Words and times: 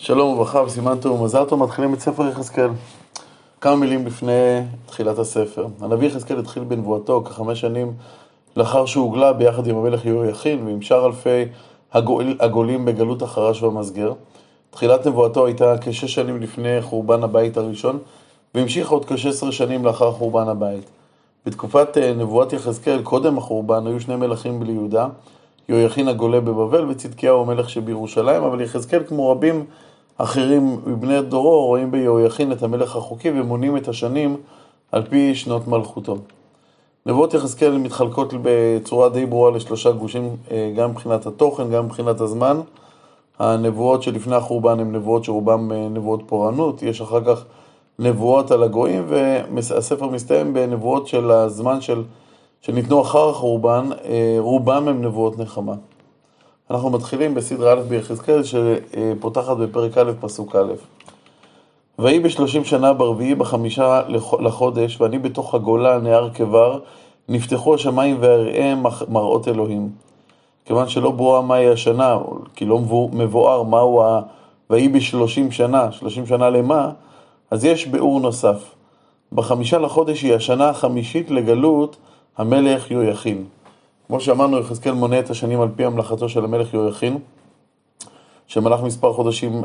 שלום 0.00 0.28
וברכה 0.28 0.62
וסימן 0.62 0.98
טוב 1.00 1.20
ומזל 1.20 1.44
טוב, 1.44 1.62
מתחילים 1.62 1.94
את 1.94 2.00
ספר 2.00 2.28
יחזקאל. 2.28 2.70
כמה 3.60 3.76
מילים 3.76 4.06
לפני 4.06 4.60
תחילת 4.86 5.18
הספר. 5.18 5.66
הנביא 5.80 6.08
יחזקאל 6.08 6.38
התחיל 6.38 6.64
בנבואתו 6.64 7.22
כחמש 7.24 7.60
שנים 7.60 7.92
לאחר 8.56 8.86
שהוגלה 8.86 9.32
ביחד 9.32 9.66
עם 9.66 9.76
המלך 9.76 10.04
יהויכין 10.04 10.66
ועם 10.66 10.82
שאר 10.82 11.06
אלפי 11.06 11.44
הגול, 11.92 12.36
הגולים 12.40 12.84
בגלות 12.84 13.22
החרש 13.22 13.62
והמסגר. 13.62 14.12
תחילת 14.70 15.06
נבואתו 15.06 15.46
הייתה 15.46 15.74
כשש 15.80 16.14
שנים 16.14 16.42
לפני 16.42 16.82
חורבן 16.82 17.22
הבית 17.22 17.56
הראשון 17.56 17.98
והמשיכה 18.54 18.94
עוד 18.94 19.04
כשש 19.04 19.26
עשרה 19.26 19.52
שנים 19.52 19.84
לאחר 19.84 20.12
חורבן 20.12 20.48
הבית. 20.48 20.84
בתקופת 21.46 21.98
אה, 21.98 22.12
נבואת 22.14 22.52
יחזקאל, 22.52 23.02
קודם 23.02 23.38
החורבן, 23.38 23.86
היו 23.86 24.00
שני 24.00 24.16
מלכים 24.16 24.60
ביהודה, 24.60 25.06
יהויכין 25.68 26.08
הגולה 26.08 26.40
בבבל 26.40 26.84
וצדקיהו 26.88 27.42
המלך 27.42 27.70
שבירושלים, 27.70 28.42
אבל 28.42 28.60
יחזקאל 28.60 29.02
כמו 29.08 29.30
רבים 29.30 29.64
אחרים 30.18 30.80
מבני 30.86 31.22
דורו 31.22 31.66
רואים 31.66 31.90
ביהויכין 31.90 32.52
את 32.52 32.62
המלך 32.62 32.96
החוקי 32.96 33.30
ומונים 33.30 33.76
את 33.76 33.88
השנים 33.88 34.36
על 34.92 35.02
פי 35.02 35.34
שנות 35.34 35.68
מלכותו. 35.68 36.16
נבואות 37.06 37.34
יחזקאל 37.34 37.78
מתחלקות 37.78 38.32
בצורה 38.42 39.08
די 39.08 39.26
ברורה 39.26 39.50
לשלושה 39.50 39.90
גושים, 39.90 40.36
אה, 40.50 40.72
גם 40.76 40.90
מבחינת 40.90 41.26
התוכן, 41.26 41.70
גם 41.70 41.84
מבחינת 41.84 42.20
הזמן. 42.20 42.60
הנבואות 43.38 44.02
שלפני 44.02 44.36
החורבן 44.36 44.80
הן 44.80 44.92
נבואות 44.92 45.24
שרובן 45.24 45.72
אה, 45.72 45.88
נבואות 45.88 46.22
פורענות, 46.26 46.82
יש 46.82 47.00
אחר 47.00 47.24
כך 47.24 47.44
נבואות 47.98 48.50
על 48.50 48.62
הגויים, 48.62 49.04
והספר 49.08 50.06
מסתיים 50.08 50.54
בנבואות 50.54 51.06
של 51.06 51.30
הזמן 51.30 51.80
של, 51.80 52.02
שניתנו 52.62 53.02
אחר 53.02 53.28
החורבן, 53.28 53.88
אה, 54.04 54.36
רובם 54.38 54.88
הם 54.88 55.04
נבואות 55.04 55.38
נחמה. 55.38 55.74
אנחנו 56.70 56.90
מתחילים 56.90 57.34
בסדרה 57.34 57.72
א' 57.72 57.80
ביחזקאל 57.88 58.42
שפותחת 58.42 59.56
בפרק 59.56 59.98
א', 59.98 60.12
פסוק 60.20 60.56
א'. 60.56 60.72
ויהי 61.98 62.20
בשלושים 62.20 62.64
שנה 62.64 62.92
ברביעי 62.92 63.34
בחמישה 63.34 64.02
לחודש, 64.40 65.00
ואני 65.00 65.18
בתוך 65.18 65.54
הגולה 65.54 65.98
נהר 65.98 66.30
כבר, 66.34 66.80
נפתחו 67.28 67.74
השמיים 67.74 68.16
ואראיהם 68.20 68.82
מראות 69.08 69.48
אלוהים. 69.48 69.90
כיוון 70.64 70.88
שלא 70.88 71.10
ברורה 71.10 71.42
מהי 71.42 71.68
השנה, 71.68 72.18
כי 72.54 72.64
לא 72.64 72.78
מבואר 73.12 73.62
מהו 73.62 74.02
ה... 74.02 74.20
ויהי 74.70 74.88
בשלושים 74.88 75.50
שנה, 75.50 75.92
שלושים 75.92 76.26
שנה 76.26 76.50
למה, 76.50 76.90
אז 77.50 77.64
יש 77.64 77.86
ביאור 77.86 78.20
נוסף. 78.20 78.74
בחמישה 79.32 79.78
לחודש 79.78 80.22
היא 80.22 80.34
השנה 80.34 80.68
החמישית 80.68 81.30
לגלות 81.30 81.96
המלך 82.38 82.90
יהויכין. 82.90 83.44
כמו 84.06 84.20
שאמרנו, 84.20 84.58
יחזקאל 84.58 84.92
מונה 84.92 85.18
את 85.18 85.30
השנים 85.30 85.60
על 85.60 85.68
פי 85.76 85.84
המלאכתו 85.84 86.28
של 86.28 86.44
המלך 86.44 86.74
יהויכין, 86.74 87.18
שמלך 88.46 88.82
מספר 88.82 89.12
חודשים 89.12 89.62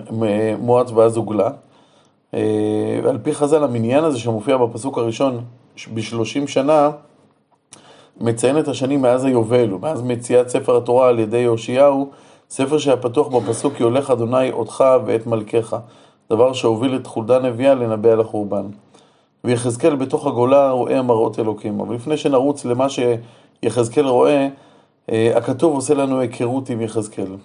מועט 0.60 0.92
ואז 0.92 1.18
הוגלה. 1.18 1.50
אה, 2.34 3.00
ועל 3.04 3.18
פי 3.24 3.34
חז"ל, 3.34 3.64
המניין 3.64 4.04
הזה 4.04 4.20
שמופיע 4.20 4.58
בפסוק 4.58 4.98
הראשון, 4.98 5.44
בשלושים 5.94 6.48
שנה, 6.48 6.90
מציין 8.22 8.60
את 8.60 8.68
השנים 8.68 9.02
מאז 9.02 9.26
היובל, 9.26 9.74
ומאז 9.74 10.02
מציאת 10.02 10.50
ספר 10.50 10.78
התורה 10.78 11.08
על 11.08 11.20
ידי 11.20 11.38
יאשיהו, 11.38 12.12
ספר 12.50 12.78
שהיה 12.78 12.98
פתוח 12.98 13.28
בפסוק, 13.28 13.74
כי 13.74 13.84
הולך 13.84 14.12
אדוני 14.12 14.52
אותך 14.52 14.84
ואת 15.06 15.28
מלכך, 15.28 15.78
דבר 16.30 16.54
שהוביל 16.54 16.96
את 16.96 17.08
חולדה 17.08 17.40
נביאה 17.40 17.74
לנבא 17.76 18.10
על 18.10 18.22
החורבן. 18.22 18.66
ויחזקאל 19.44 19.96
בתוך 19.96 20.28
הגולה 20.28 20.72
רואה 20.72 21.02
מראות 21.02 21.40
אלוקים. 21.40 21.80
אבל 21.80 21.96
לפני 21.96 22.18
שנרוץ 22.18 22.66
למה 22.66 22.90
ש... 22.90 23.00
יחזקאל 23.64 24.06
רואה, 24.06 24.48
אה, 25.12 25.32
הכתוב 25.36 25.74
עושה 25.74 25.94
לנו 25.94 26.20
היכרות 26.20 26.70
עם 26.70 26.82
יחזקאל. 26.82 27.36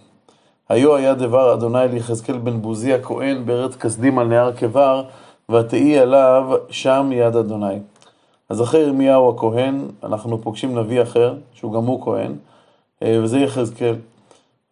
היו 0.68 0.96
היה 0.96 1.14
דבר 1.14 1.54
אדוני 1.54 1.88
ליחזקאל 1.92 2.38
בן 2.38 2.62
בוזי 2.62 2.94
הכהן 2.94 3.46
בארץ 3.46 3.76
כסדים 3.76 4.18
על 4.18 4.26
נהר 4.26 4.52
כבר, 4.52 5.04
ותהי 5.50 5.98
עליו 5.98 6.50
שם 6.70 7.10
יד 7.12 7.36
אדוני. 7.36 7.78
אז 8.48 8.62
אחרי 8.62 8.80
ירמיהו 8.80 9.30
הכהן, 9.30 9.88
אנחנו 10.02 10.42
פוגשים 10.42 10.78
נביא 10.78 11.02
אחר, 11.02 11.34
שהוא 11.52 11.72
גם 11.72 11.84
הוא 11.84 12.04
כהן, 12.04 12.32
אה, 13.02 13.20
וזה 13.22 13.38
יחזקאל. 13.38 13.96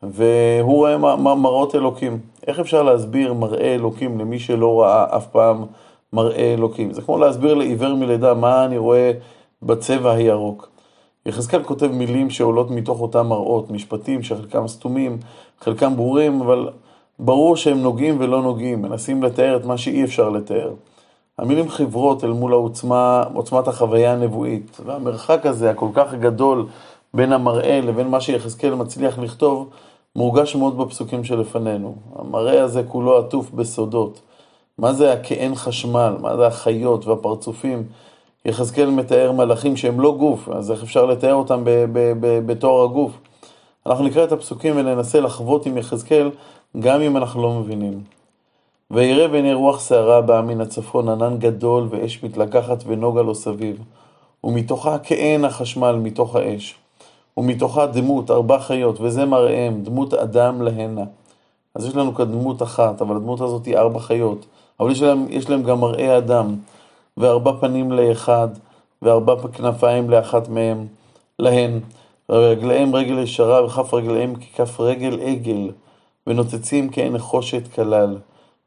והוא 0.03 0.76
רואה 0.76 0.97
מראות 1.36 1.75
אלוקים. 1.75 2.19
איך 2.47 2.60
אפשר 2.60 2.82
להסביר 2.82 3.32
מראה 3.32 3.75
אלוקים 3.75 4.19
למי 4.19 4.38
שלא 4.38 4.82
ראה 4.82 5.16
אף 5.16 5.26
פעם 5.26 5.65
מראה 6.12 6.55
אלוקים? 6.55 6.93
זה 6.93 7.03
כמו 7.03 7.19
להסביר 7.19 7.55
לעיוור 7.55 7.94
מלידה 7.94 8.34
מה 8.34 8.65
אני 8.65 8.78
רואה 8.78 9.12
בצבע 9.62 10.12
הירוק. 10.12 10.69
יחזקאל 11.27 11.62
כותב 11.62 11.87
מילים 11.87 12.31
שעולות 12.31 12.71
מתוך 12.71 13.00
אותם 13.00 13.27
מראות, 13.27 13.71
משפטים 13.71 14.22
שחלקם 14.22 14.69
סתומים, 14.69 15.19
חלקם 15.61 15.97
ברורים, 15.97 16.41
אבל 16.41 16.69
ברור 17.19 17.56
שהם 17.56 17.78
נוגעים 17.83 18.16
ולא 18.21 18.43
נוגעים, 18.43 18.83
מנסים 18.83 19.22
לתאר 19.22 19.56
את 19.56 19.65
מה 19.65 19.78
שאי 19.78 20.05
אפשר 20.05 20.31
לתאר. 20.31 20.72
המילים 21.39 21.69
חברות 21.69 22.25
אל 22.25 22.31
מול 22.31 22.53
העוצמה, 22.53 23.22
עוצמת 23.34 23.69
החוויה 23.69 24.12
הנבואית, 24.12 24.81
והמרחק 24.84 25.47
הזה, 25.47 25.71
הכל 25.71 25.89
כך 25.95 26.15
גדול, 26.15 26.66
בין 27.15 27.33
המראה 27.33 27.81
לבין 27.81 28.09
מה 28.09 28.21
שיחזקאל 28.21 28.75
מצליח 28.75 29.19
לכתוב, 29.19 29.69
מורגש 30.16 30.56
מאוד 30.56 30.78
בפסוקים 30.78 31.25
שלפנינו. 31.25 31.95
המראה 32.16 32.62
הזה 32.62 32.83
כולו 32.83 33.19
עטוף 33.19 33.50
בסודות. 33.50 34.21
מה 34.78 34.92
זה 34.92 35.12
הכעין 35.12 35.54
חשמל? 35.54 36.16
מה 36.20 36.37
זה 36.37 36.47
החיות 36.47 37.06
והפרצופים? 37.06 37.82
יחזקאל 38.44 38.91
מתאר 38.91 39.32
מלאכים 39.32 39.76
שהם 39.76 40.00
לא 40.00 40.16
גוף, 40.19 40.48
אז 40.48 40.70
איך 40.70 40.82
אפשר 40.82 41.06
לתאר 41.06 41.34
אותם 41.34 41.62
בתור 42.20 42.84
הגוף? 42.84 43.12
אנחנו 43.86 44.04
נקרא 44.04 44.25
את 44.25 44.32
הפסוקים 44.32 44.76
וננסה 44.76 45.20
לחוות 45.20 45.66
עם 45.66 45.78
יחזקאל, 45.78 46.31
גם 46.81 47.00
אם 47.00 47.16
אנחנו 47.16 47.42
לא 47.42 47.53
מבינים. 47.53 48.00
ויראה 48.91 49.28
בעיני 49.28 49.54
רוח 49.54 49.88
שערה 49.88 50.20
באה 50.20 50.42
מן 50.42 50.60
הצפון, 50.60 51.09
ענן 51.09 51.38
גדול 51.38 51.88
ואש 51.91 52.22
מתלקחת 52.22 52.84
ונוגה 52.86 53.22
לו 53.22 53.34
סביב. 53.34 53.76
ומתוכה 54.44 54.98
כעין 54.98 55.44
החשמל 55.44 55.97
מתוך 55.97 56.36
האש. 56.36 56.75
ומתוכה 57.36 57.86
דמות, 57.86 58.31
ארבע 58.31 58.59
חיות, 58.59 59.00
וזה 59.00 59.25
מראיהם, 59.25 59.82
דמות 59.82 60.15
אדם 60.15 60.62
להנה. 60.62 61.04
אז 61.76 61.87
יש 61.87 61.97
לנו 61.97 62.14
כאן 62.14 62.32
דמות 62.32 62.62
אחת, 62.62 63.03
אבל 63.03 63.16
הדמות 63.16 63.41
הזאת 63.41 63.66
היא 63.66 63.76
ארבע 63.76 64.00
חיות. 64.00 64.47
אבל 64.81 64.91
יש 64.91 65.03
להם, 65.03 65.26
יש 65.31 65.50
להם 65.50 65.62
גם 65.62 65.81
מראה 65.81 66.19
אדם. 66.19 66.54
וארבע 67.16 67.53
פנים 67.60 67.92
לאחד, 67.92 68.48
וארבע 69.03 69.34
כנפיים 69.53 70.10
לאחת 70.10 70.48
מהם, 70.48 70.86
להן, 71.38 71.81
ורגליהם 72.28 72.94
רגל 72.94 73.19
ישרה, 73.19 73.65
וכף 73.65 73.94
רגליהם 73.94 74.34
ככף 74.34 74.81
רגל 74.81 75.20
עגל, 75.20 75.70
ונוצצים 76.26 76.88
כעין 76.92 77.12
נחושת 77.12 77.75
כלל. 77.75 78.16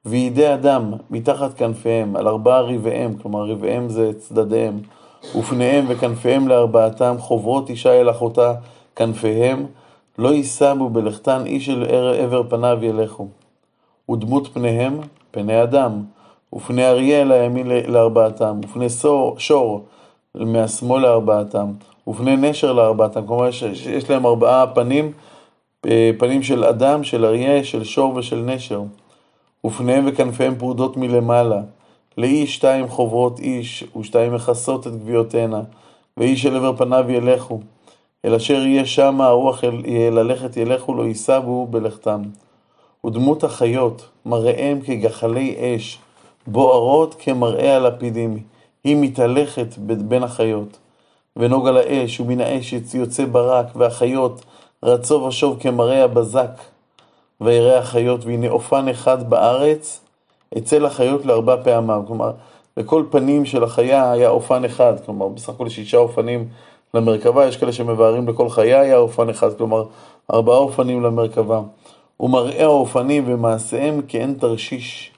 וידי 0.05 0.53
אדם 0.53 0.93
מתחת 1.09 1.53
כנפיהם, 1.53 2.15
על 2.15 2.27
ארבע 2.27 2.59
ריביהם, 2.59 3.13
כלומר 3.21 3.41
ריביהם 3.41 3.89
זה 3.89 4.11
צדדיהם, 4.19 4.79
ופניהם 5.35 5.85
וכנפיהם 5.87 6.47
לארבעתם, 6.47 7.15
חוברות 7.19 7.69
אישה 7.69 7.91
אל 7.91 8.09
אחותה 8.09 8.53
כנפיהם, 8.95 9.65
לא 10.19 10.33
יישמו 10.33 10.89
בלכתן 10.89 11.45
איש 11.45 11.69
אל 11.69 12.13
עבר 12.23 12.43
פניו 12.49 12.77
ילכו. 12.81 13.27
ודמות 14.11 14.47
פניהם, 14.53 14.99
פני 15.31 15.63
אדם, 15.63 16.03
ופני 16.53 16.87
אריה 16.87 17.23
לימין 17.23 17.67
לארבעתם, 17.67 18.59
ופני 18.65 18.89
סור, 18.89 19.35
שור 19.37 19.85
מהשמאל 20.35 21.01
לארבעתם, 21.01 21.71
ופני 22.07 22.35
נשר 22.37 22.73
לארבעתם. 22.73 23.27
כלומר, 23.27 23.47
יש, 23.47 23.63
יש 23.63 24.09
להם 24.09 24.25
ארבעה 24.25 24.67
פנים, 24.67 25.11
אה, 25.85 26.11
פנים 26.19 26.43
של 26.43 26.63
אדם, 26.63 27.03
של 27.03 27.25
אריה, 27.25 27.63
של 27.63 27.83
שור 27.83 28.15
ושל 28.15 28.39
נשר. 28.45 28.81
ופניהם 29.65 30.03
וכנפיהם 30.07 30.55
פרודות 30.55 30.97
מלמעלה. 30.97 31.61
לאיש 32.17 32.55
שתיים 32.55 32.87
חוברות 32.87 33.39
איש, 33.39 33.83
ושתיים 33.99 34.33
מכסות 34.33 34.87
את 34.87 34.95
גביעותינה, 35.01 35.61
ואיש 36.17 36.45
אל 36.45 36.55
עבר 36.55 36.75
פניו 36.75 37.05
ילכו. 37.09 37.59
אל 38.25 38.35
אשר 38.35 38.53
יהיה 38.53 38.85
שמה 38.85 39.27
הרוח 39.27 39.63
ללכת 40.11 40.57
ילכו 40.57 40.93
לא 40.93 41.03
יישבו 41.03 41.67
בלכתם. 41.67 42.21
ודמות 43.05 43.43
החיות, 43.43 44.09
מראיהם 44.25 44.81
כגחלי 44.81 45.55
אש, 45.59 45.99
בוערות 46.47 47.15
כמראה 47.19 47.75
הלפידים, 47.75 48.39
היא 48.83 48.97
מתהלכת 48.99 49.77
בין 49.77 50.23
החיות. 50.23 50.77
ונוג 51.35 51.67
על 51.67 51.77
האש, 51.77 52.19
ומן 52.19 52.41
האש 52.41 52.73
יוצא 52.93 53.25
ברק, 53.25 53.65
והחיות 53.75 54.45
רצו 54.83 55.15
ושוב 55.15 55.57
כמראה 55.59 56.03
הבזק. 56.03 56.61
וירא 57.41 57.77
החיות, 57.77 58.25
והנה 58.25 58.49
אופן 58.49 58.87
אחד 58.87 59.29
בארץ, 59.29 60.01
אצל 60.57 60.85
החיות 60.85 61.25
לארבע 61.25 61.63
פעמיו. 61.63 62.03
כלומר, 62.07 62.31
לכל 62.77 63.03
פנים 63.09 63.45
של 63.45 63.63
החיה 63.63 64.11
היה 64.11 64.29
אופן 64.29 64.65
אחד, 64.65 64.93
כלומר, 65.05 65.27
בסך 65.27 65.49
הכל 65.49 65.69
שישה 65.69 65.97
אופנים 65.97 66.47
למרכבה, 66.93 67.45
יש 67.45 67.57
כאלה 67.57 67.71
שמבארים 67.71 68.27
לכל 68.27 68.49
חיה 68.49 68.81
היה 68.81 68.97
אופן 68.97 69.29
אחד, 69.29 69.53
כלומר, 69.57 69.83
ארבעה 70.33 70.57
אופנים 70.57 71.03
למרכבה. 71.03 71.61
ומראה 72.19 72.63
האופנים 72.63 73.23
ומעשיהם 73.27 74.01
כאין 74.07 74.33
תרשיש. 74.33 75.11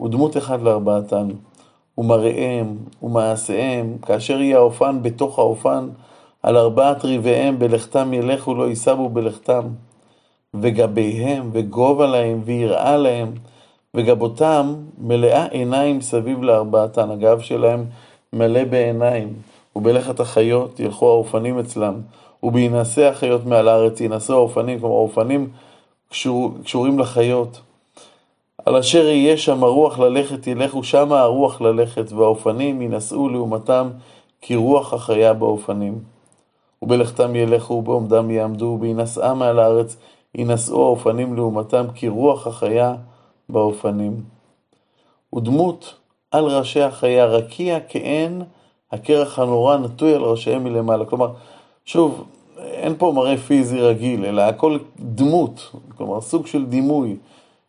ודמות 0.00 0.36
אחד 0.36 0.62
לארבעתן, 0.62 1.28
ומראיהם 1.98 2.76
ומעשיהם, 3.02 3.98
כאשר 4.06 4.40
יהיה 4.40 4.56
האופן 4.56 5.02
בתוך 5.02 5.38
האופן, 5.38 5.88
על 6.42 6.56
ארבעת 6.56 7.04
ריביהם 7.04 7.58
בלכתם 7.58 8.12
ילכו 8.12 8.54
לא 8.54 8.68
יישבו 8.68 9.08
בלכתם, 9.08 9.62
וגביהם 10.54 11.50
וגובה 11.52 12.06
להם 12.06 12.40
ויראה 12.44 12.96
להם, 12.96 13.32
וגבותם 13.94 14.74
מלאה 14.98 15.46
עיניים 15.46 16.00
סביב 16.00 16.42
לארבעתן, 16.42 17.10
הגב 17.10 17.40
שלהם 17.40 17.84
מלא 18.32 18.64
בעיניים, 18.64 19.32
ובלכת 19.76 20.20
החיות 20.20 20.80
ילכו 20.80 21.08
האופנים 21.08 21.58
אצלם, 21.58 21.94
ובהינשא 22.42 23.08
החיות 23.08 23.46
מעל 23.46 23.68
הארץ 23.68 24.00
ינשאו 24.00 24.34
האופנים, 24.34 24.80
כלומר 24.80 24.94
האופנים 24.94 25.50
קשור, 26.10 26.50
קשורים 26.64 26.98
לחיות. 26.98 27.60
על 28.66 28.76
אשר 28.76 29.06
יהיה 29.06 29.36
שם 29.36 29.64
הרוח 29.64 29.98
ללכת 29.98 30.46
ילכו 30.46 30.84
שמה 30.84 31.20
הרוח 31.20 31.60
ללכת, 31.60 32.12
והאופנים 32.12 32.82
ינשאו 32.82 33.28
לעומתם 33.28 33.90
כי 34.40 34.56
רוח 34.56 34.94
החיה 34.94 35.32
באופנים. 35.32 35.98
ובלכתם 36.82 37.36
ילכו 37.36 37.74
ובעומדם 37.74 38.30
יעמדו, 38.30 38.64
ובהינשאם 38.64 39.38
מעל 39.38 39.58
הארץ 39.58 39.96
ינשאו 40.34 40.84
האופנים 40.84 41.34
לעומתם 41.34 41.86
כי 41.94 42.08
רוח 42.08 42.46
החיה 42.46 42.94
באופנים. 43.48 44.22
ודמות 45.34 45.94
על 46.30 46.44
ראשי 46.44 46.82
החיה 46.82 47.26
רקיע 47.26 47.78
כעין 47.88 48.42
הקרח 48.92 49.38
הנורא 49.38 49.76
נטוי 49.76 50.14
על 50.14 50.22
ראשיהם 50.22 50.64
מלמעלה. 50.64 51.04
כלומר, 51.04 51.28
שוב, 51.84 52.24
אין 52.58 52.94
פה 52.98 53.12
מראה 53.14 53.36
פיזי 53.36 53.80
רגיל, 53.80 54.24
אלא 54.24 54.42
הכל 54.42 54.78
דמות, 54.98 55.72
כלומר 55.96 56.20
סוג 56.20 56.46
של 56.46 56.64
דימוי, 56.64 57.16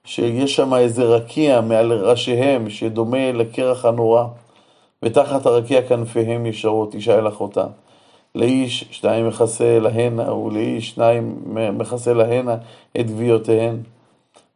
שיש 0.04 0.56
שם 0.56 0.74
איזה 0.74 1.04
רקיע 1.04 1.62
מעל 1.62 1.94
ראשיהם 1.94 2.70
שדומה 2.70 3.32
לקרח 3.32 3.86
הנורא, 3.86 4.24
ותחת 5.04 5.46
הרקיע 5.46 5.82
כנפיהם 5.82 6.46
ישרות, 6.46 6.96
אישה 6.96 7.20
אל 7.20 7.28
אחותה. 7.28 7.66
לאיש 8.36 8.86
שתיים 8.92 9.28
מכסה 9.28 9.80
להנה, 9.80 10.34
ולאיש 10.34 10.90
שניים 10.90 11.36
מכסה 11.74 12.14
להנה 12.14 12.56
את 13.00 13.12
גוויותיהן. 13.12 13.78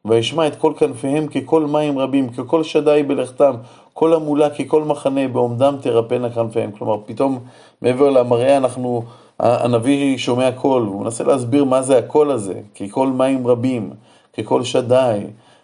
וישמע 0.06 0.48
את 0.48 0.56
כל 0.56 0.74
כנפיהם 0.78 1.28
ככל 1.28 1.66
מים 1.66 2.00
רבים, 2.00 2.30
ככל 2.30 2.64
שדי 2.64 3.04
בלכתם, 3.08 3.56
כל 3.94 4.14
המולה 4.14 4.50
ככל 4.50 4.84
מחנה, 4.84 5.28
בעומדם 5.28 5.76
תרפאנה 5.82 6.30
כנפיהם. 6.30 6.72
כלומר, 6.72 6.98
פתאום 7.06 7.40
מעבר 7.82 8.10
למראה 8.10 8.58
אנחנו, 8.58 9.04
הנביא 9.40 10.18
שומע 10.18 10.52
קול, 10.52 10.84
הוא 10.84 11.02
מנסה 11.02 11.24
להסביר 11.24 11.64
מה 11.64 11.82
זה 11.82 11.98
הקול 11.98 12.32
הזה, 12.32 12.62
ככל 12.80 13.08
מים 13.08 13.48
רבים, 13.48 13.90
ככל 14.38 14.64
שדי, 14.64 15.20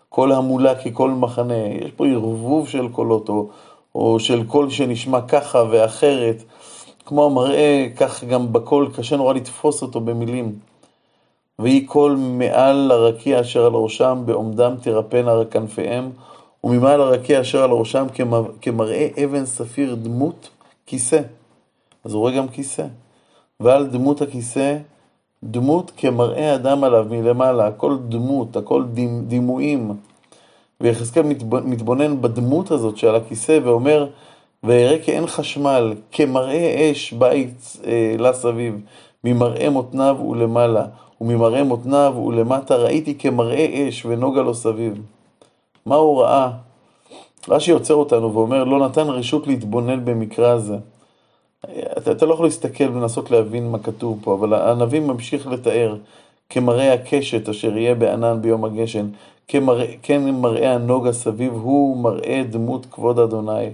קול 0.10 0.32
המולה 0.32 0.76
כקול 0.76 1.10
מחנה. 1.10 1.68
יש 1.82 1.92
פה 1.92 2.08
ערבוב 2.08 2.68
של 2.68 2.88
קולות, 2.88 3.30
או, 3.30 3.48
או 3.96 4.20
של 4.20 4.44
קול 4.48 4.70
שנשמע 4.70 5.22
ככה 5.22 5.64
ואחרת. 5.72 6.44
כמו 7.06 7.26
המראה, 7.26 7.88
כך 7.98 8.24
גם 8.24 8.54
בקול, 8.54 8.90
קשה 8.96 9.18
נורא 9.18 9.34
לתפוס 9.34 9.82
אותו 9.82 10.02
במילים. 10.02 10.52
ויהי 11.60 11.86
קול 11.86 12.16
מעל 12.20 12.92
הרקיע 12.92 13.42
אשר 13.42 13.66
על 13.66 13.74
ראשם, 13.74 14.24
בעומדם 14.26 14.76
תרפינה 14.82 15.32
כנפיהם, 15.52 16.12
וממעל 16.66 17.02
הרקיע 17.02 17.42
אשר 17.42 17.64
על 17.64 17.72
ראשם 17.72 18.06
כמראה 18.62 19.08
אבן 19.24 19.46
ספיר 19.46 19.96
דמות 19.96 20.50
כיסא. 20.86 21.22
אז 22.04 22.14
הוא 22.14 22.20
רואה 22.20 22.32
גם 22.38 22.48
כיסא. 22.48 22.86
ועל 23.60 23.88
דמות 23.88 24.22
הכיסא, 24.22 24.78
דמות 25.44 25.92
כמראה 25.98 26.56
אדם 26.56 26.84
עליו 26.84 27.06
מלמעלה, 27.10 27.68
הכל 27.68 27.98
דמות, 28.10 28.56
הכל 28.56 28.84
דימויים. 29.28 29.92
ויחזקאל 30.82 31.24
מתבונן 31.66 32.22
בדמות 32.22 32.72
הזאת 32.72 32.98
שעל 32.98 33.16
הכיסא 33.16 33.60
ואומר, 33.64 34.08
ואראה 34.64 35.00
כי 35.04 35.12
אין 35.12 35.28
חשמל, 35.28 35.94
כמראה 36.12 36.92
אש 36.92 37.14
בית 37.14 37.78
אה, 37.86 38.16
לה 38.20 38.34
סביב, 38.34 38.82
ממראה 39.24 39.70
מותניו 39.70 40.18
ולמעלה, 40.30 40.86
וממראה 41.22 41.64
מותניו 41.64 42.14
ולמטה 42.28 42.76
ראיתי 42.76 43.16
כמראה 43.16 43.88
אש 43.90 44.06
ונוגה 44.06 44.42
לו 44.42 44.54
סביב. 44.54 45.02
מה 45.86 45.96
הוא 45.96 46.22
ראה? 46.22 46.52
רש"י 47.50 47.72
עוצר 47.72 47.94
אותנו 47.94 48.34
ואומר, 48.34 48.64
לא 48.64 48.88
נתן 48.88 49.10
רשות 49.10 49.48
להתבונן 49.48 50.06
במקרא 50.06 50.48
הזה. 50.48 50.78
אתה, 51.98 52.12
אתה 52.12 52.26
לא 52.26 52.34
יכול 52.34 52.46
להסתכל 52.46 52.84
ולנסות 52.84 53.32
להבין 53.32 53.72
מה 53.72 53.80
כתוב 53.80 54.20
פה, 54.24 54.34
אבל 54.34 54.54
הנביא 54.54 55.00
ממשיך 55.00 55.48
לתאר 55.48 55.96
כמראה 56.50 56.94
הקשת 56.94 57.50
אשר 57.50 57.78
יהיה 57.78 57.96
בענן 57.96 58.42
ביום 58.42 58.66
הגשן, 58.66 59.08
כמראה, 59.48 59.86
כן 60.02 60.30
מראה 60.30 60.74
הנוגה 60.74 61.14
סביב, 61.14 61.54
הוא 61.54 61.98
מראה 61.98 62.44
דמות 62.50 62.86
כבוד 62.92 63.20
אדוני. 63.20 63.70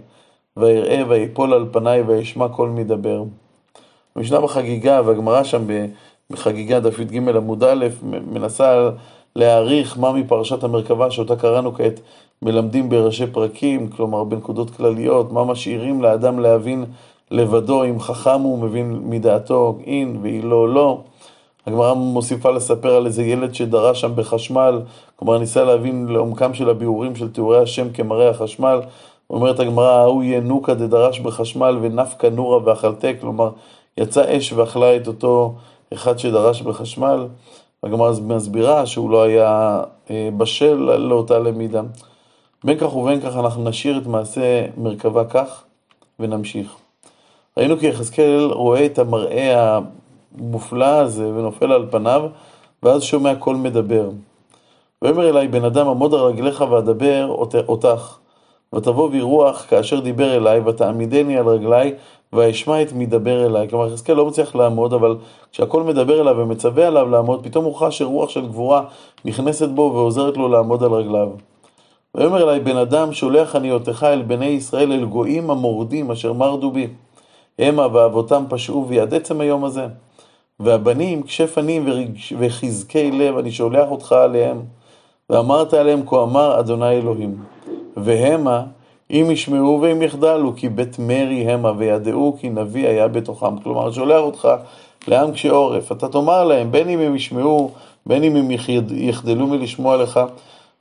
ויראה 0.57 1.03
ויפול 1.07 1.53
על 1.53 1.65
פניי 1.71 2.01
וישמע 2.01 2.47
קול 2.47 2.69
מדבר. 2.69 3.23
המשנה 4.15 4.41
בחגיגה, 4.41 5.01
והגמרא 5.05 5.43
שם 5.43 5.67
בחגיגה 6.29 6.79
דף 6.79 6.99
י"ג 6.99 7.17
עמוד 7.17 7.63
א', 7.63 7.87
מנסה 8.03 8.89
להעריך 9.35 9.99
מה 9.99 10.11
מפרשת 10.11 10.63
המרכבה 10.63 11.11
שאותה 11.11 11.35
קראנו 11.35 11.73
כעת 11.73 11.99
מלמדים 12.41 12.89
בראשי 12.89 13.27
פרקים, 13.27 13.87
כלומר 13.87 14.23
בנקודות 14.23 14.69
כלליות, 14.69 15.31
מה 15.31 15.43
משאירים 15.43 16.01
לאדם 16.01 16.39
להבין 16.39 16.85
לבדו, 17.31 17.83
אם 17.83 17.99
חכם 17.99 18.41
הוא 18.41 18.59
מבין 18.59 18.99
מדעתו 19.03 19.77
אין 19.85 20.17
ואילו 20.21 20.67
לא. 20.67 20.73
לא. 20.73 21.01
הגמרא 21.67 21.93
מוסיפה 21.93 22.51
לספר 22.51 22.95
על 22.95 23.05
איזה 23.05 23.23
ילד 23.23 23.55
שדרש 23.55 24.01
שם 24.01 24.11
בחשמל, 24.15 24.81
כלומר 25.15 25.37
ניסה 25.37 25.63
להבין 25.63 26.07
לעומקם 26.09 26.53
של 26.53 26.69
הביאורים 26.69 27.15
של 27.15 27.31
תיאורי 27.31 27.61
השם 27.61 27.93
כמראה 27.93 28.29
החשמל, 28.29 28.81
אומרת 29.29 29.59
הגמרא, 29.59 29.91
ההוא 29.91 30.23
יהיה 30.23 30.39
נוקה 30.39 30.73
דדרש 30.73 31.19
בחשמל 31.19 31.77
ונפקא 31.81 32.27
נורא 32.27 32.59
ואכלתה, 32.63 33.07
כלומר, 33.21 33.49
יצא 33.97 34.37
אש 34.37 34.53
ואכלה 34.53 34.95
את 34.95 35.07
אותו 35.07 35.53
אחד 35.93 36.19
שדרש 36.19 36.61
בחשמל. 36.61 37.27
הגמרא 37.83 38.11
מסבירה 38.21 38.85
שהוא 38.85 39.09
לא 39.09 39.23
היה 39.23 39.81
אה, 40.09 40.29
בשל 40.37 40.75
לאותה 40.97 41.39
למידה. 41.39 41.81
בין 42.63 42.77
כך 42.77 42.95
ובין 42.95 43.21
כך 43.21 43.35
אנחנו 43.37 43.69
נשאיר 43.69 43.97
את 43.97 44.07
מעשה 44.07 44.65
מרכבה 44.77 45.25
כך 45.25 45.63
ונמשיך. 46.19 46.75
ראינו 47.57 47.77
כי 47.77 47.87
יחזקאל 47.87 48.49
רואה 48.51 48.85
את 48.85 48.99
המראה 48.99 49.79
המופלא 50.37 50.85
הזה 50.85 51.27
ונופל 51.27 51.71
על 51.71 51.87
פניו, 51.91 52.29
ואז 52.83 53.03
שומע 53.03 53.35
קול 53.35 53.55
מדבר. 53.55 54.09
ויאמר 55.01 55.29
אליי, 55.29 55.47
בן 55.47 55.65
אדם, 55.65 55.87
עמוד 55.87 56.13
על 56.13 56.19
רגליך 56.19 56.63
ואדבר 56.69 57.35
אותך. 57.67 58.17
ותבוא 58.75 59.11
רוח 59.21 59.65
כאשר 59.69 59.99
דיבר 59.99 60.37
אליי, 60.37 60.59
ותעמידני 60.59 61.37
על 61.37 61.47
רגליי, 61.47 61.93
ואשמע 62.33 62.81
את 62.81 62.93
מדבר 62.93 63.45
אליי. 63.45 63.69
כלומר, 63.69 63.87
יחזקאל 63.87 64.15
לא 64.15 64.25
מצליח 64.25 64.55
לעמוד, 64.55 64.93
אבל 64.93 65.17
כשהכל 65.51 65.83
מדבר 65.83 66.21
אליו 66.21 66.35
ומצווה 66.37 66.87
עליו 66.87 67.09
לעמוד, 67.09 67.43
פתאום 67.43 67.65
הוא 67.65 67.75
חש 67.75 67.97
שרוח 67.97 68.29
של 68.29 68.47
גבורה 68.47 68.83
נכנסת 69.25 69.69
בו 69.69 69.91
ועוזרת 69.95 70.37
לו 70.37 70.47
לעמוד 70.47 70.83
על 70.83 70.91
רגליו. 70.91 71.29
ויאמר 72.15 72.43
אליי, 72.43 72.59
בן 72.59 72.77
אדם, 72.77 73.13
שולח 73.13 73.55
אני 73.55 73.71
אותך 73.71 74.05
אל 74.09 74.21
בני 74.21 74.45
ישראל, 74.45 74.91
אל 74.91 75.05
גויים 75.05 75.49
המורדים, 75.49 76.11
אשר 76.11 76.33
מרדו 76.33 76.71
בי. 76.71 76.87
המה 77.59 77.87
ואבותם 77.93 78.43
פשעו 78.49 78.85
בי 78.85 78.99
עד 78.99 79.13
עצם 79.13 79.41
היום 79.41 79.65
הזה. 79.65 79.87
והבנים, 80.59 81.23
קשי 81.23 81.47
פנים 81.47 81.85
וחזקי 82.39 83.11
לב, 83.11 83.37
אני 83.37 83.51
שולח 83.51 83.91
אותך 83.91 84.11
עליהם. 84.11 84.61
ואמרת 85.29 85.73
עליהם, 85.73 86.01
כה 86.05 86.23
אמר 86.23 86.59
אדוני 86.59 86.89
אלוהים. 86.89 87.43
והמה, 87.97 88.63
אם 89.11 89.27
ישמעו 89.31 89.81
ואם 89.81 90.01
יחדלו, 90.01 90.55
כי 90.55 90.69
בית 90.69 90.99
מרי 90.99 91.51
המה, 91.51 91.71
וידעו 91.77 92.37
כי 92.39 92.49
נביא 92.49 92.87
היה 92.87 93.07
בתוכם. 93.07 93.57
כלומר, 93.57 93.91
שולח 93.91 94.21
אותך 94.21 94.47
לעם 95.07 95.31
קשי 95.31 95.47
עורף. 95.47 95.91
אתה 95.91 96.07
תאמר 96.07 96.43
להם, 96.43 96.71
בין 96.71 96.89
אם 96.89 96.99
הם 96.99 97.15
ישמעו, 97.15 97.71
בין 98.05 98.23
אם 98.23 98.35
הם 98.35 98.51
יחדלו 98.91 99.47
מלשמוע 99.47 99.97
לך. 99.97 100.19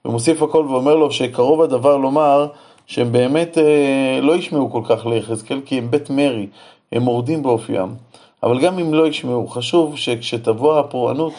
ומוסיף 0.04 0.42
הכל 0.42 0.66
ואומר 0.68 0.94
לו 0.94 1.10
שקרוב 1.10 1.62
הדבר 1.62 1.96
לומר 1.96 2.46
שהם 2.86 3.12
באמת 3.12 3.58
אה, 3.58 4.20
לא 4.22 4.36
ישמעו 4.36 4.70
כל 4.70 4.82
כך 4.84 5.06
ליחזקאל, 5.06 5.60
כי 5.64 5.78
הם 5.78 5.90
בית 5.90 6.10
מרי, 6.10 6.46
הם 6.92 7.02
מורדים 7.02 7.42
באופיים. 7.42 7.94
אבל 8.42 8.60
גם 8.60 8.78
אם 8.78 8.94
לא 8.94 9.06
ישמעו, 9.06 9.46
חשוב 9.46 9.96
שכשתבוא 9.96 10.78
הפורענות, 10.78 11.32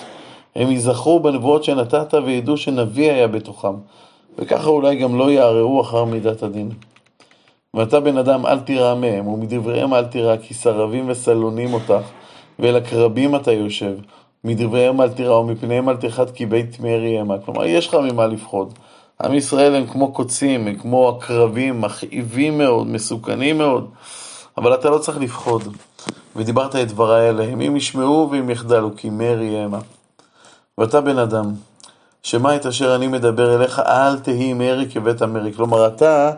הם 0.55 0.71
ייזכרו 0.71 1.19
בנבואות 1.19 1.63
שנתת 1.63 2.13
וידעו 2.25 2.57
שנביא 2.57 3.11
היה 3.11 3.27
בתוכם. 3.27 3.73
וככה 4.37 4.69
אולי 4.69 4.95
גם 4.95 5.17
לא 5.17 5.31
יערערו 5.31 5.81
אחר 5.81 6.05
מידת 6.05 6.43
הדין. 6.43 6.69
ואתה 7.73 7.99
בן 7.99 8.17
אדם 8.17 8.45
אל 8.45 8.59
תירא 8.59 8.95
מהם, 8.95 9.27
ומדבריהם 9.27 9.93
אל 9.93 10.05
תירא, 10.05 10.37
כי 10.37 10.53
סרבים 10.53 11.09
וסלונים 11.09 11.73
אותך, 11.73 12.05
ואל 12.59 12.75
הקרבים 12.75 13.35
אתה 13.35 13.51
יושב. 13.51 13.93
מדבריהם 14.43 15.01
אל 15.01 15.09
תירא, 15.09 15.35
ומפניהם 15.35 15.89
אל 15.89 15.97
תחת, 15.97 16.31
כי 16.31 16.45
בית 16.45 16.79
מרי 16.79 17.19
המה. 17.19 17.37
כלומר, 17.37 17.65
יש 17.65 17.87
לך 17.87 17.93
ממה 17.93 18.27
לפחוד. 18.27 18.73
עם 19.23 19.33
ישראל 19.33 19.75
הם 19.75 19.87
כמו 19.87 20.11
קוצים, 20.13 20.67
הם 20.67 20.75
כמו 20.75 21.09
עקרבים, 21.09 21.81
מכאיבים 21.81 22.57
מאוד, 22.57 22.87
מסוכנים 22.87 23.57
מאוד, 23.57 23.89
אבל 24.57 24.73
אתה 24.73 24.89
לא 24.89 24.97
צריך 24.97 25.17
לפחוד. 25.17 25.63
ודיברת 26.35 26.75
את 26.75 26.87
דבריי 26.87 27.27
עליהם, 27.27 27.61
אם 27.61 27.75
ישמעו 27.75 28.29
ואם 28.31 28.49
יחדלו, 28.49 28.95
כי 28.97 29.09
מרי 29.09 29.59
המה. 29.59 29.79
ואתה 30.77 31.01
בן 31.01 31.17
אדם, 31.17 31.51
שמע 32.23 32.55
את 32.55 32.65
אשר 32.65 32.95
אני 32.95 33.07
מדבר 33.07 33.55
אליך, 33.55 33.79
אל 33.79 34.19
תהי 34.19 34.53
מרי 34.53 34.89
כבית 34.89 35.21
המרי. 35.21 35.53
כלומר, 35.53 35.87
אתה 35.87 36.31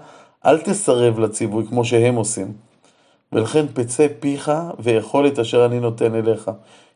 אל 0.46 0.58
תסרב 0.58 1.20
לציווי 1.20 1.66
כמו 1.68 1.86
שהם 1.86 2.16
עושים. 2.16 2.54
ולכן 3.34 3.66
פצה 3.74 4.08
פיך 4.20 4.52
ואכול 4.80 5.28
את 5.28 5.40
אשר 5.40 5.66
אני 5.66 5.80
נותן 5.80 6.16
אליך. 6.16 6.52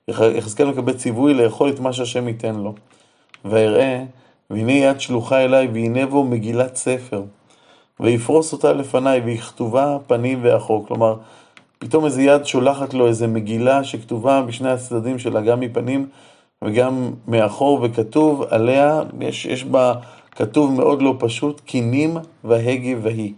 יחזקאל 0.08 0.68
מקבל 0.68 0.94
ציווי 0.94 1.34
לאכול 1.34 1.70
את 1.70 1.80
מה 1.80 1.94
שהשם 1.94 2.28
ייתן 2.28 2.56
לו. 2.56 2.74
ואראה 3.46 4.04
והנה 4.50 4.72
יד 4.72 5.02
שלוחה 5.02 5.44
אליי, 5.44 5.68
והנה 5.74 6.06
בו 6.06 6.24
מגילת 6.24 6.76
ספר. 6.76 7.24
ויפרוס 8.00 8.54
אותה 8.54 8.74
לפניי, 8.74 9.20
והיא 9.20 9.38
כתובה 9.38 9.98
פנים 10.08 10.40
ואחור. 10.42 10.86
כלומר, 10.88 11.16
פתאום 11.80 12.06
איזה 12.06 12.22
יד 12.22 12.46
שולחת 12.46 12.94
לו 12.94 13.08
איזה 13.08 13.28
מגילה 13.28 13.84
שכתובה 13.84 14.42
בשני 14.42 14.70
הצדדים 14.70 15.20
שלה, 15.20 15.42
גם 15.42 15.60
מפנים 15.60 16.10
וגם 16.64 17.12
מאחור, 17.28 17.80
וכתוב 17.84 18.44
עליה, 18.50 19.02
יש, 19.20 19.46
יש 19.46 19.64
בה, 19.64 19.94
כתוב 20.32 20.72
מאוד 20.72 21.02
לא 21.02 21.16
פשוט, 21.20 21.62
קינים 21.66 22.18
והגי 22.44 22.96
והיא. 22.96 23.34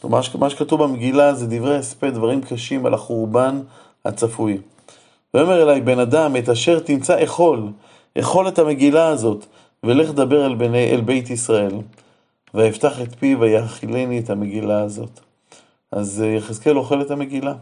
כלומר, 0.00 0.20
מה 0.38 0.50
שכתוב 0.50 0.82
במגילה 0.82 1.34
זה 1.34 1.46
דברי 1.46 1.76
הספד, 1.76 2.14
דברים 2.14 2.40
קשים 2.40 2.86
על 2.86 2.94
החורבן 2.94 3.60
הצפוי. 4.04 4.58
ויאמר 5.34 5.62
אליי, 5.62 5.80
בן 5.80 5.98
אדם, 5.98 6.36
את 6.36 6.48
אשר 6.48 6.78
תמצא 6.78 7.24
אכול, 7.24 7.72
אכול 8.18 8.48
את 8.48 8.58
המגילה 8.58 9.08
הזאת, 9.08 9.46
ולך 9.84 10.10
דבר 10.10 10.46
אל, 10.46 10.54
בני, 10.54 10.90
אל 10.90 11.00
בית 11.00 11.30
ישראל. 11.30 11.72
ויפתח 12.54 13.00
את 13.02 13.14
פיו 13.18 13.40
ויאכילני 13.40 14.18
את 14.18 14.30
המגילה 14.30 14.82
הזאת. 14.82 15.20
אז 15.92 16.22
אה, 16.22 16.26
יחזקאל 16.26 16.78
אוכל 16.78 17.02
את 17.02 17.10
המגילה. 17.10 17.54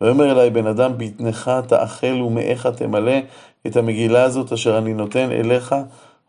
ויאמר 0.00 0.30
אליי, 0.32 0.50
בן 0.50 0.66
אדם, 0.66 0.92
בטנך 0.96 1.50
תאכל 1.66 2.06
ומאיך 2.06 2.66
תמלא 2.66 3.12
את 3.66 3.76
המגילה 3.76 4.22
הזאת 4.22 4.52
אשר 4.52 4.78
אני 4.78 4.94
נותן 4.94 5.30
אליך, 5.30 5.74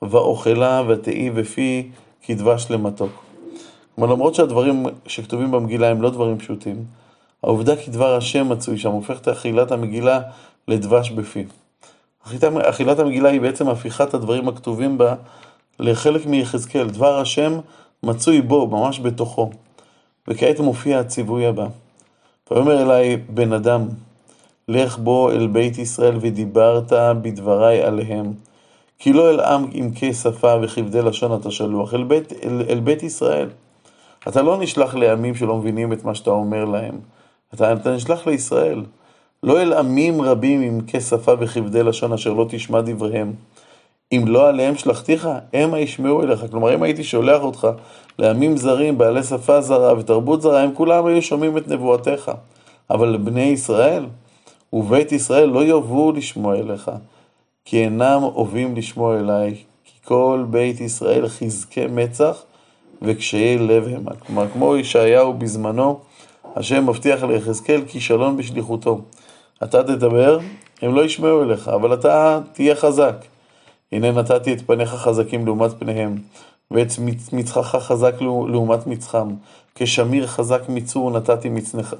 ואוכלה 0.02 0.82
ותהי 0.88 1.30
בפי 1.30 1.90
כדבש 2.22 2.68
למתוק. 2.70 3.12
כלומר, 3.96 4.14
למרות 4.14 4.36
שהדברים 4.36 4.86
שכתובים 5.08 5.52
במגילה 5.52 5.88
הם 5.88 6.02
לא 6.02 6.10
דברים 6.10 6.38
פשוטים, 6.38 6.86
העובדה 7.44 7.76
כי 7.76 7.92
דבר 7.92 8.16
השם 8.16 8.50
מצוי 8.50 8.78
שם 8.78 8.92
הופך 8.92 9.20
את 9.22 9.28
אכילת 9.28 9.72
המגילה 9.72 10.22
לדבש 10.68 11.10
בפי. 11.10 11.46
אכילת 12.54 13.00
המגילה 13.00 13.30
היא 13.30 13.42
בעצם 13.42 13.70
הפיכת 13.70 14.14
הדברים 14.14 14.48
הכתובים 14.48 14.98
בה 14.98 15.16
לחלק 15.80 16.26
מיחזקאל. 16.26 16.90
דבר 16.90 17.20
השם 17.20 17.60
מצוי 18.04 18.42
בו, 18.42 18.68
ממש 18.68 19.00
בתוכו. 19.00 19.50
וכעת 20.28 20.60
מופיע 20.60 21.00
הציווי 21.00 21.46
הבא. 21.46 21.68
ויאמר 22.52 22.82
אליי 22.82 23.18
בן 23.18 23.54
אדם, 23.54 23.88
לך 24.68 24.98
בו 24.98 25.32
אל 25.32 25.48
בית 25.48 25.78
ישראל 25.78 26.18
ודיברת 26.22 26.94
בדבריי 27.22 27.82
עליהם. 27.82 28.34
כי 29.00 29.14
לא 29.14 29.30
אל 29.30 29.40
עם 29.40 29.66
עמקי 29.72 30.14
שפה 30.14 30.56
וכבדי 30.62 31.02
לשון 31.02 31.40
אתה 31.40 31.52
שלוח, 31.52 31.94
אל 31.94 32.04
בית, 32.04 32.34
אל, 32.44 32.62
אל 32.70 32.80
בית 32.80 33.04
ישראל. 33.04 33.50
אתה 34.28 34.42
לא 34.42 34.58
נשלח 34.58 34.96
לעמים 34.96 35.36
שלא 35.36 35.58
מבינים 35.58 35.94
את 35.94 36.04
מה 36.04 36.16
שאתה 36.16 36.30
אומר 36.30 36.66
להם. 36.66 37.00
אתה, 37.54 37.74
אתה 37.74 37.96
נשלח 37.96 38.28
לישראל. 38.28 38.84
לא 39.44 39.62
אל 39.62 39.74
עמים 39.74 40.22
רבים 40.22 40.62
עם 40.62 40.80
כשפה 40.88 41.32
וכבדי 41.40 41.84
לשון 41.84 42.14
אשר 42.14 42.34
לא 42.34 42.46
תשמע 42.50 42.82
דבריהם. 42.82 43.34
אם 44.12 44.24
לא 44.28 44.48
עליהם 44.48 44.76
שלחתיך, 44.76 45.30
המה 45.54 45.80
ישמעו 45.80 46.24
אליך. 46.24 46.46
כלומר, 46.52 46.76
אם 46.76 46.84
הייתי 46.84 47.04
שולח 47.04 47.42
אותך 47.42 47.68
לעמים 48.20 48.58
זרים, 48.58 48.98
בעלי 48.98 49.24
שפה 49.24 49.62
זרה 49.62 49.98
ותרבות 49.98 50.42
זרה, 50.42 50.62
הם 50.62 50.72
כולם 50.74 51.06
היו 51.06 51.22
שומעים 51.22 51.58
את 51.58 51.68
נבואתך. 51.68 52.32
אבל 52.90 53.08
לבני 53.08 53.42
ישראל 53.42 54.06
ובית 54.74 55.12
ישראל 55.12 55.50
לא 55.50 55.64
יאהבו 55.64 56.12
לשמוע 56.12 56.56
אליך, 56.56 56.92
כי 57.66 57.84
אינם 57.84 58.24
אוהבים 58.24 58.76
לשמוע 58.76 59.20
אליי, 59.20 59.56
כי 59.86 59.94
כל 60.06 60.46
בית 60.50 60.82
ישראל 60.82 61.28
חזקי 61.28 61.88
מצח 61.88 62.44
וקשיי 63.02 63.58
לב 63.58 63.88
המה. 63.88 64.12
כלומר, 64.16 64.48
כמו 64.54 64.78
ישעיהו 64.78 65.34
בזמנו, 65.34 66.00
השם 66.56 66.90
מבטיח 66.90 67.24
ליחזקאל 67.24 67.82
כישלון 67.88 68.38
בשליחותו. 68.38 69.02
אתה 69.64 69.84
תדבר, 69.84 70.40
הם 70.82 70.96
לא 70.96 71.06
ישמעו 71.06 71.44
אליך, 71.44 71.68
אבל 71.68 71.94
אתה 71.94 72.40
תהיה 72.54 72.76
חזק. 72.76 73.16
הנה 73.92 74.12
נתתי 74.12 74.54
את 74.54 74.62
פניך 74.62 74.90
חזקים 74.90 75.46
לעומת 75.46 75.72
פניהם, 75.80 76.16
ואת 76.72 76.88
מצחך 77.34 77.76
חזק 77.76 78.22
לעומת 78.22 78.88
מצחם. 78.88 79.30
כשמיר 79.76 80.28
חזק 80.28 80.62
מצור 80.70 81.12
נתתי 81.12 81.50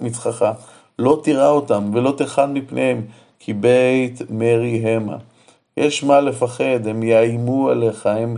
מצחך. 0.02 0.52
לא 1.00 1.20
תירא 1.24 1.48
אותם 1.48 1.90
ולא 1.94 2.14
תחד 2.18 2.52
מפניהם, 2.52 3.02
כי 3.40 3.54
בית 3.54 4.22
מרי 4.30 4.78
המה. 4.78 5.18
יש 5.78 6.04
מה 6.04 6.22
לפחד, 6.22 6.88
הם 6.88 7.04
יאיימו 7.04 7.70
עליך, 7.70 8.06
הם, 8.06 8.36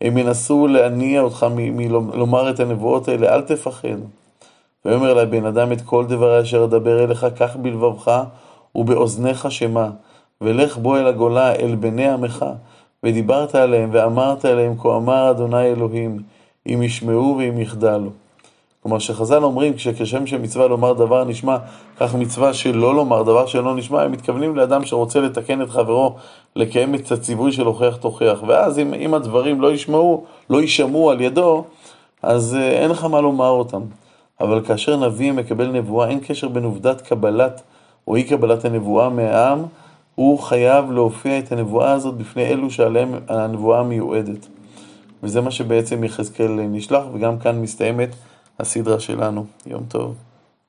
הם 0.00 0.18
ינסו 0.18 0.66
להניע 0.66 1.20
אותך 1.20 1.46
מלומר 1.50 2.50
את 2.50 2.60
הנבואות 2.60 3.08
האלה, 3.08 3.34
אל 3.34 3.42
תפחד. 3.42 3.98
ויאמר 4.84 5.12
אלי 5.12 5.26
בן 5.26 5.44
אדם 5.44 5.72
את 5.72 5.80
כל 5.80 6.04
דברי 6.06 6.42
אשר 6.42 6.64
אדבר 6.64 7.04
אליך, 7.04 7.26
קח 7.36 7.56
בלבבך 7.56 8.22
ובאוזניך 8.74 9.50
שמע, 9.50 9.88
ולך 10.40 10.78
בוא 10.78 10.98
אל 10.98 11.06
הגולה, 11.06 11.54
אל 11.54 11.74
בני 11.74 12.08
עמך, 12.08 12.44
ודיברת 13.06 13.54
עליהם, 13.54 13.88
ואמרת 13.92 14.44
עליהם, 14.44 14.74
כה 14.78 14.96
אמר 14.96 15.30
אדוני 15.30 15.66
אלוהים, 15.66 16.18
אם 16.66 16.82
ישמעו 16.82 17.36
ואם 17.38 17.60
יחדלו. 17.60 18.10
כלומר 18.82 18.98
שחז"ל 18.98 19.44
אומרים, 19.44 19.72
כשם 19.76 20.26
שמצווה 20.26 20.66
לומר 20.66 20.92
דבר 20.92 21.24
נשמע, 21.24 21.56
כך 21.96 22.14
מצווה 22.14 22.54
שלא 22.54 22.94
לומר 22.94 23.22
דבר 23.22 23.46
שלא 23.46 23.74
נשמע, 23.74 24.02
הם 24.02 24.12
מתכוונים 24.12 24.56
לאדם 24.56 24.84
שרוצה 24.84 25.20
לתקן 25.20 25.62
את 25.62 25.70
חברו, 25.70 26.14
לקיים 26.56 26.94
את 26.94 27.12
הציווי 27.12 27.52
של 27.52 27.66
הוכיח 27.66 27.96
תוכיח. 27.96 28.42
ואז 28.46 28.78
אם, 28.78 28.94
אם 28.94 29.14
הדברים 29.14 29.60
לא 29.60 29.72
ישמעו, 29.72 30.24
לא 30.50 30.60
יישמעו 30.60 31.10
על 31.10 31.20
ידו, 31.20 31.64
אז 32.22 32.54
אה, 32.54 32.70
אין 32.70 32.90
לך 32.90 33.04
מה 33.04 33.20
לומר 33.20 33.48
אותם. 33.48 33.82
אבל 34.40 34.64
כאשר 34.64 34.96
נביא 34.96 35.32
מקבל 35.32 35.66
נבואה, 35.66 36.08
אין 36.08 36.20
קשר 36.20 36.48
בין 36.48 36.64
עובדת 36.64 37.00
קבלת 37.00 37.62
או 38.08 38.16
אי 38.16 38.22
קבלת 38.22 38.64
הנבואה 38.64 39.08
מהעם, 39.08 39.62
הוא 40.16 40.38
חייב 40.38 40.90
להופיע 40.90 41.38
את 41.38 41.52
הנבואה 41.52 41.92
הזאת 41.92 42.14
בפני 42.14 42.46
אלו 42.46 42.70
שעליהם 42.70 43.14
הנבואה 43.28 43.82
מיועדת. 43.82 44.46
וזה 45.22 45.40
מה 45.40 45.50
שבעצם 45.50 46.04
יחזקאל 46.04 46.48
נשלח, 46.48 47.02
וגם 47.12 47.38
כאן 47.38 47.62
מסתיימת 47.62 48.08
הסדרה 48.60 49.00
שלנו. 49.00 49.44
יום 49.66 49.82
טוב. 49.88 50.14